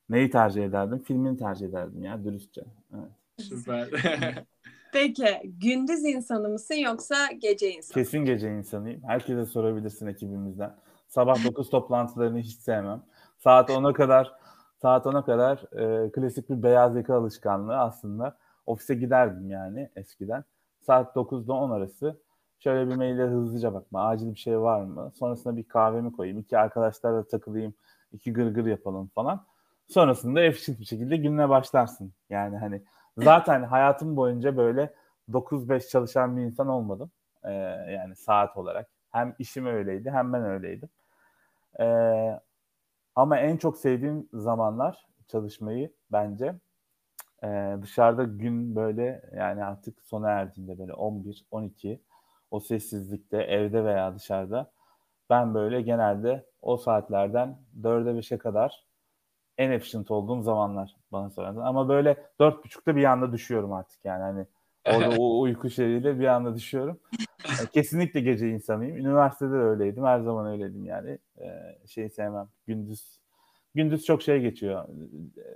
[0.09, 0.99] Neyi tercih ederdim?
[0.99, 2.61] Filmini tercih ederdim ya dürüstçe.
[2.93, 3.11] Evet.
[3.37, 3.87] Süper.
[4.93, 7.93] Peki gündüz insanı mısın yoksa gece insanı?
[7.93, 9.01] Kesin gece insanıyım.
[9.03, 10.75] Herkese sorabilirsin ekibimizden.
[11.07, 13.03] Sabah 9 toplantılarını hiç sevmem.
[13.37, 14.33] Saat 10'a kadar
[14.81, 18.37] saat 10'a kadar e, klasik bir beyaz yaka alışkanlığı aslında.
[18.65, 20.43] Ofise giderdim yani eskiden.
[20.81, 22.19] Saat 9'da 10 arası
[22.59, 24.07] şöyle bir maile hızlıca bakma.
[24.07, 25.11] Acil bir şey var mı?
[25.15, 26.39] Sonrasında bir kahvemi koyayım.
[26.39, 27.73] iki arkadaşlarla takılayım.
[28.11, 29.45] iki gırgır yapalım falan.
[29.89, 32.13] Sonrasında efficient bir şekilde gününe başlarsın.
[32.29, 32.83] Yani hani
[33.17, 34.93] zaten hayatım boyunca böyle
[35.31, 37.11] 9-5 çalışan bir insan olmadım.
[37.43, 37.51] Ee,
[37.91, 38.89] yani saat olarak.
[39.11, 40.89] Hem işim öyleydi hem ben öyleydim.
[41.79, 42.39] Ee,
[43.15, 46.55] ama en çok sevdiğim zamanlar çalışmayı bence
[47.43, 51.99] e, dışarıda gün böyle yani artık sona erdiğinde böyle 11-12
[52.51, 54.71] o sessizlikte evde veya dışarıda
[55.29, 58.88] ben böyle genelde o saatlerden 4'e 5'e kadar
[59.59, 61.61] en efficient olduğum zamanlar bana sorarsan.
[61.61, 64.45] Ama böyle 4.30'da bir anda düşüyorum artık yani hani
[64.85, 66.99] orada o uyku şeyiyle bir anda düşüyorum.
[67.63, 68.97] E, Kesinlikle gece insanıyım.
[68.97, 70.03] Üniversitede de öyleydim.
[70.05, 71.17] Her zaman öyleydim yani.
[71.41, 72.47] Ee, şeyi sevmem.
[72.67, 73.19] Gündüz
[73.75, 74.85] gündüz çok şey geçiyor.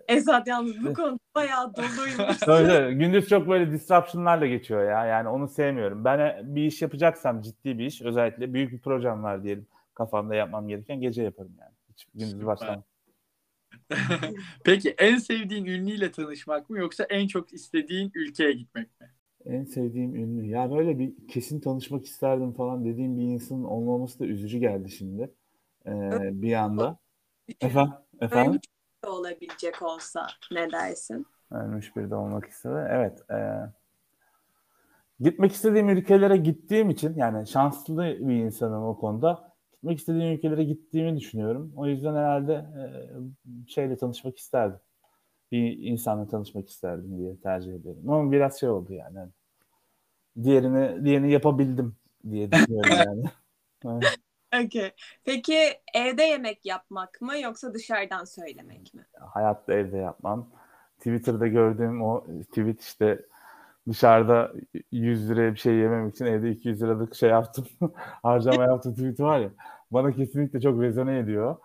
[0.08, 2.48] Esat yalnız bu konuda bayağı doluymuş.
[2.48, 2.94] Öyle.
[2.94, 5.06] Gündüz çok böyle disruption'larla geçiyor ya.
[5.06, 6.06] Yani onu sevmiyorum.
[6.06, 10.36] Ben e, bir iş yapacaksam ciddi bir iş özellikle büyük bir projem var diyelim kafamda
[10.36, 11.74] yapmam gereken gece yaparım yani.
[11.90, 12.84] Hiç gündüz başlamam.
[14.64, 19.10] Peki en sevdiğin ünlüyle tanışmak mı yoksa en çok istediğin ülkeye gitmek mi?
[19.46, 20.46] En sevdiğim ünlü.
[20.46, 25.32] Ya böyle bir kesin tanışmak isterdim falan dediğim bir insanın olmaması da üzücü geldi şimdi.
[25.86, 25.92] Ee,
[26.42, 27.00] bir anda.
[27.62, 27.94] Efendim?
[28.22, 28.62] Efendim?
[29.08, 31.26] Olabilecek olsa ne dersin?
[31.52, 32.88] Ölmüş biri de olmak istedi.
[32.90, 33.32] Evet.
[33.32, 33.38] E,
[35.20, 39.53] gitmek istediğim ülkelere gittiğim için yani şanslı bir insanım o konuda.
[39.84, 41.74] Gitmek istediğim ülkelere gittiğimi düşünüyorum.
[41.76, 42.84] O yüzden herhalde e,
[43.68, 44.80] şeyle tanışmak isterdim.
[45.52, 48.10] Bir insanla tanışmak isterdim diye tercih ediyorum.
[48.10, 49.18] Ama biraz şey oldu yani.
[49.18, 49.32] Hani
[50.44, 51.96] diğerini diğerini yapabildim
[52.30, 53.24] diye düşünüyorum yani.
[53.86, 54.20] Evet.
[54.66, 54.92] Okay.
[55.24, 55.60] Peki
[55.94, 59.06] evde yemek yapmak mı yoksa dışarıdan söylemek mi?
[59.20, 60.50] hayatta evde yapmam.
[60.98, 63.26] Twitter'da gördüğüm o tweet işte
[63.88, 64.52] dışarıda
[64.92, 67.66] 100 liraya bir şey yememek için evde 200 liralık şey yaptım.
[68.24, 69.50] Harcama yaptım tweet var ya.
[69.92, 71.58] Bana kesinlikle çok rezone ediyor.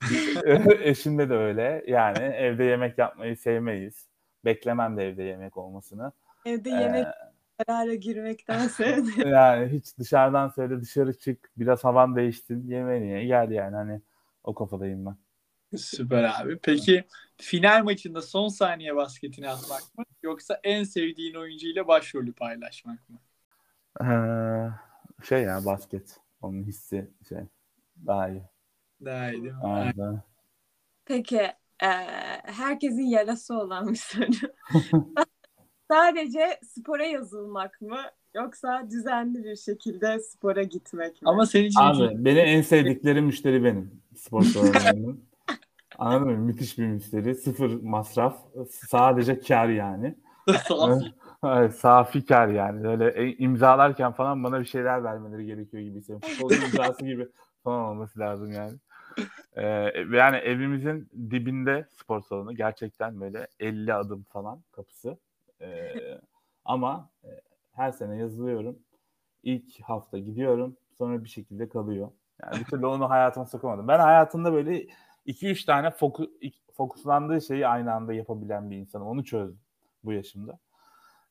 [0.80, 1.84] Eşimde de öyle.
[1.86, 4.06] Yani evde yemek yapmayı sevmeyiz.
[4.44, 6.12] Beklemem de evde yemek olmasını.
[6.44, 7.06] Evde yemek
[7.66, 9.28] karara girmekten sevdim.
[9.28, 14.00] Yani hiç dışarıdan söyle dışarı çık biraz havan değiştin yemeğini ye gel yani hani
[14.44, 15.16] o kafadayım ben.
[15.78, 16.58] Süper abi.
[16.62, 17.04] Peki
[17.38, 23.18] final maçında son saniye basketini atmak mı yoksa en sevdiğin oyuncuyla başrolü paylaşmak mı?
[24.00, 24.06] Ee,
[25.24, 26.20] şey ya basket.
[26.42, 27.38] Onun hissi şey
[28.06, 28.42] daha iyi.
[29.04, 29.60] Daha iyi değil mi?
[29.62, 30.22] Aynen.
[31.04, 31.40] Peki
[31.82, 31.88] e,
[32.44, 34.52] herkesin yarası olan bir soru.
[35.90, 38.00] Sadece spora yazılmak mı
[38.34, 41.28] yoksa düzenli bir şekilde spora gitmek mi?
[41.28, 44.02] Ama senin için Abi beni en sevdikleri müşteri benim.
[44.16, 45.24] Spor salonlarının.
[45.98, 46.38] Anladın mı?
[46.38, 47.34] Müthiş bir müşteri.
[47.34, 48.38] Sıfır masraf.
[48.70, 50.14] Sadece kar yani.
[50.68, 51.14] Safi.
[51.44, 52.88] Evet, safi kar yani.
[52.88, 56.28] Öyle e, imzalarken falan bana bir şeyler vermeleri gerekiyor gibi hissediyorum.
[56.28, 57.28] Futbolcu imzası gibi
[57.64, 58.72] falan olması lazım yani.
[59.56, 59.64] Ee,
[60.12, 62.52] yani evimizin dibinde spor salonu.
[62.52, 65.18] Gerçekten böyle 50 adım falan kapısı.
[65.60, 65.94] Ee,
[66.64, 67.28] ama e,
[67.72, 68.78] her sene yazılıyorum.
[69.42, 70.76] İlk hafta gidiyorum.
[70.98, 72.10] Sonra bir şekilde kalıyor.
[72.42, 73.88] Yani bir türlü onu hayatıma sokamadım.
[73.88, 74.86] Ben hayatımda böyle
[75.26, 76.28] 2-3 tane fokus,
[76.72, 79.06] fokuslandığı şeyi aynı anda yapabilen bir insanım.
[79.06, 79.60] Onu çözdüm
[80.04, 80.58] bu yaşımda.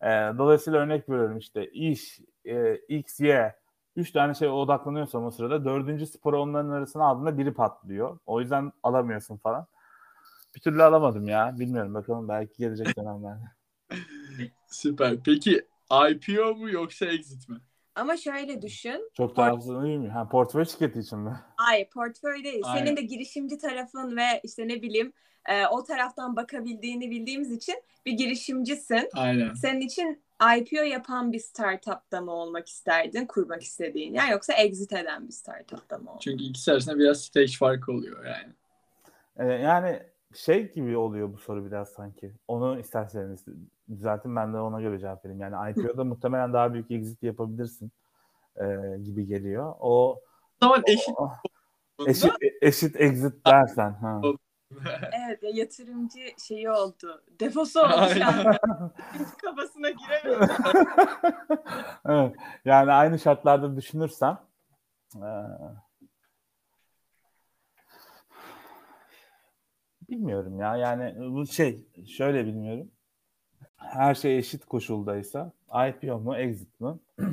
[0.01, 3.55] Ee, dolayısıyla örnek veriyorum işte iş, e, X, Y
[3.95, 8.19] üç tane şeye odaklanıyorsam o sırada dördüncü sporu onların arasına aldığında biri patlıyor.
[8.25, 9.67] O yüzden alamıyorsun falan.
[10.55, 11.55] Bir türlü alamadım ya.
[11.59, 13.43] Bilmiyorum bakalım belki gelecek dönemlerde.
[14.67, 15.17] Süper.
[15.25, 15.67] Peki
[16.09, 17.57] IPO mu yoksa exit mi?
[17.95, 19.09] Ama şöyle düşün.
[19.13, 20.09] Çok hızlı değil mi?
[20.09, 21.39] Ha, portföy şirketi için mi?
[21.55, 22.61] Hayır portföy değil.
[22.63, 22.85] Aynen.
[22.85, 25.13] Senin de girişimci tarafın ve işte ne bileyim
[25.49, 29.09] e, o taraftan bakabildiğini bildiğimiz için bir girişimcisin.
[29.13, 29.53] Aynen.
[29.53, 30.21] Senin için
[30.57, 35.97] IPO yapan bir startupta mı olmak isterdin, kurmak istediğin yer yoksa exit eden bir startupta
[35.97, 36.21] mı olmak?
[36.21, 38.53] Çünkü ikisi arasında biraz stage farkı oluyor yani.
[39.37, 39.99] Ee, yani
[40.35, 42.31] şey gibi oluyor bu soru biraz sanki.
[42.47, 43.45] Onu isterseniz
[43.89, 45.41] düzeltin ben de ona göre cevap vereyim.
[45.41, 47.91] Yani IPO'da muhtemelen daha büyük exit yapabilirsin
[48.57, 48.65] e,
[49.03, 49.75] gibi geliyor.
[49.79, 50.19] O,
[50.61, 51.31] zaman eşit o-
[52.07, 53.91] eşit, eşit exit dersen.
[53.91, 54.21] Ha.
[55.25, 57.23] Evet ya yatırımcı şeyi oldu.
[57.39, 58.53] Defosu oldu şu an.
[59.13, 60.51] Hiç kafasına giremedi.
[62.05, 62.35] evet.
[62.65, 64.39] Yani aynı şartlarda düşünürsem
[65.15, 65.29] e,
[70.09, 70.75] bilmiyorum ya.
[70.75, 72.91] Yani bu şey şöyle bilmiyorum.
[73.77, 75.51] Her şey eşit koşuldaysa
[75.89, 76.93] IPO mu exit mi?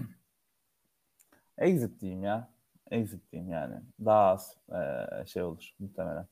[1.58, 2.48] exit diyeyim ya.
[2.90, 3.74] Exit diyeyim yani.
[4.04, 6.26] Daha az e, şey olur muhtemelen.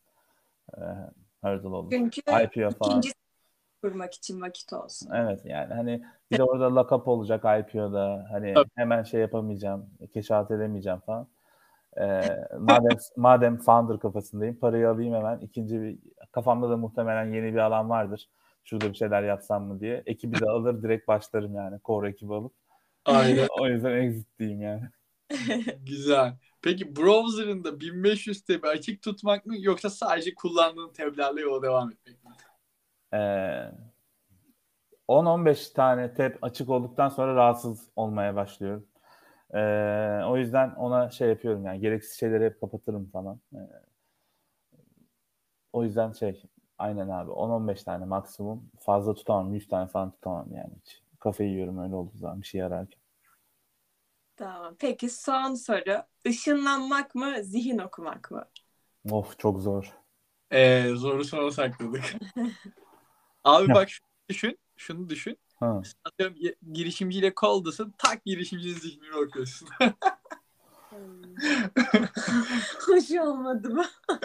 [0.77, 0.81] E,
[1.43, 1.91] hurdle olur.
[1.91, 2.91] Çünkü IPO falan.
[2.91, 3.11] ikinci
[3.83, 5.11] kurmak için vakit olsun.
[5.15, 11.01] Evet yani hani bir de orada lock-up olacak IPO'da hani hemen şey yapamayacağım, keşat edemeyeceğim
[11.01, 11.29] falan.
[11.99, 12.23] Ee,
[12.59, 15.99] madem madem founder kafasındayım parayı alayım hemen ikinci bir
[16.33, 18.29] kafamda da muhtemelen yeni bir alan vardır.
[18.65, 20.03] Şurada bir şeyler yapsam mı diye.
[20.07, 22.53] Ekibi de alır direkt başlarım yani core ekibi alıp.
[23.05, 23.49] Aynen.
[23.61, 24.83] O yüzden exit diyeyim yani.
[25.87, 26.37] Güzel.
[26.63, 32.25] Peki browser'ın da 1500 TB açık tutmak mı yoksa sadece kullandığın tablerle yola devam etmek
[32.25, 32.31] mi?
[33.15, 33.71] Ee,
[35.09, 38.87] 10-15 tab tab açık olduktan sonra rahatsız olmaya başlıyorum.
[39.55, 43.41] Ee, o yüzden ona şey yapıyorum yani gereksiz şeyleri hep kapatırım falan.
[43.55, 43.59] Ee,
[45.73, 46.43] o yüzden şey
[46.79, 51.03] aynen abi 10-15 tane maksimum fazla tutamam 100 tane falan tutamam yani hiç.
[51.21, 53.01] Kafayı yiyorum öyle olduğu zaman bir şey ararken.
[54.37, 54.77] Tamam.
[54.79, 56.03] Peki son soru.
[56.25, 58.45] Işınlanmak mı, zihin okumak mı?
[59.11, 59.93] Of çok zor.
[60.51, 62.15] Ee, zoru sona sakladık.
[63.45, 64.59] Abi bak şunu düşün.
[64.77, 65.39] Şunu düşün.
[65.61, 65.83] Ha.
[66.05, 66.37] Atıyorum
[66.73, 67.95] girişimciyle koldasın.
[67.99, 69.69] Tak girişimcinin zihnini okuyorsun.
[72.87, 73.83] Hoş olmadı bu.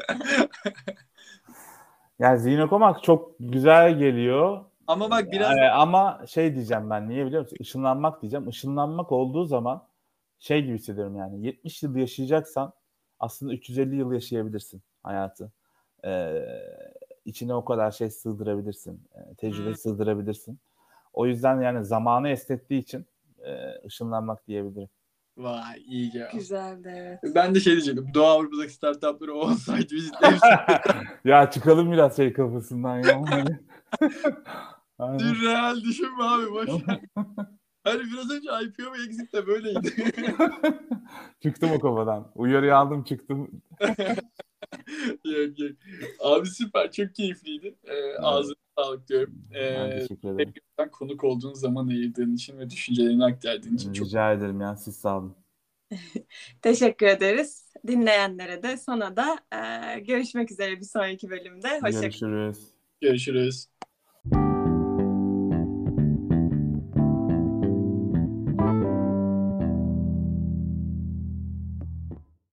[2.19, 4.65] Yani zihin okumak çok güzel geliyor.
[4.87, 7.57] Ama bak biraz Ee, ama şey diyeceğim ben niye biliyor musun?
[7.59, 8.49] Işınlanmak diyeceğim.
[8.49, 9.87] Işınlanmak olduğu zaman
[10.39, 12.73] şey gibi hissediyorum yani 70 yıl yaşayacaksan
[13.19, 15.51] aslında 350 yıl yaşayabilirsin hayatı.
[16.05, 16.45] Ee,
[17.25, 19.01] içine o kadar şey sığdırabilirsin.
[19.15, 19.75] e, tecrübe Hmm.
[19.75, 20.59] sığdırabilirsin.
[21.15, 23.05] O yüzden yani zamanı esnettiği için
[23.45, 24.89] e, ışınlanmak diyebilirim.
[25.37, 26.31] Vay iyi cevap.
[26.31, 27.35] Güzeldi evet.
[27.35, 28.11] Ben de şey diyecektim.
[28.13, 30.35] Doğu Avrupa'daki startupları on-site vizitleri
[31.25, 33.21] ya çıkalım biraz şey kafasından ya.
[34.99, 35.17] Aynen.
[35.17, 36.69] Sürreal düşünme abi boş.
[37.83, 39.95] Hani biraz önce IPO ve exit de böyleydi.
[41.43, 42.31] çıktım o kafadan.
[42.35, 43.61] Uyarıyı aldım çıktım.
[45.25, 45.71] yok yok.
[46.19, 47.75] Abi süper çok keyifliydi.
[47.83, 49.35] Ee, ağzına sağlık diyorum.
[49.59, 54.61] Ben Ee, teşekkür konuk olduğun zaman ayırdığın için ve düşüncelerini aktardığın için çok Rica ederim
[54.61, 55.35] ya siz sağ olun.
[56.61, 57.73] Teşekkür ederiz.
[57.87, 59.37] Dinleyenlere de sana da
[59.95, 61.79] e, görüşmek üzere bir sonraki bölümde.
[61.81, 62.11] Hoşçakalın.
[62.11, 62.57] Görüşürüz.
[63.01, 63.67] görüşürüz.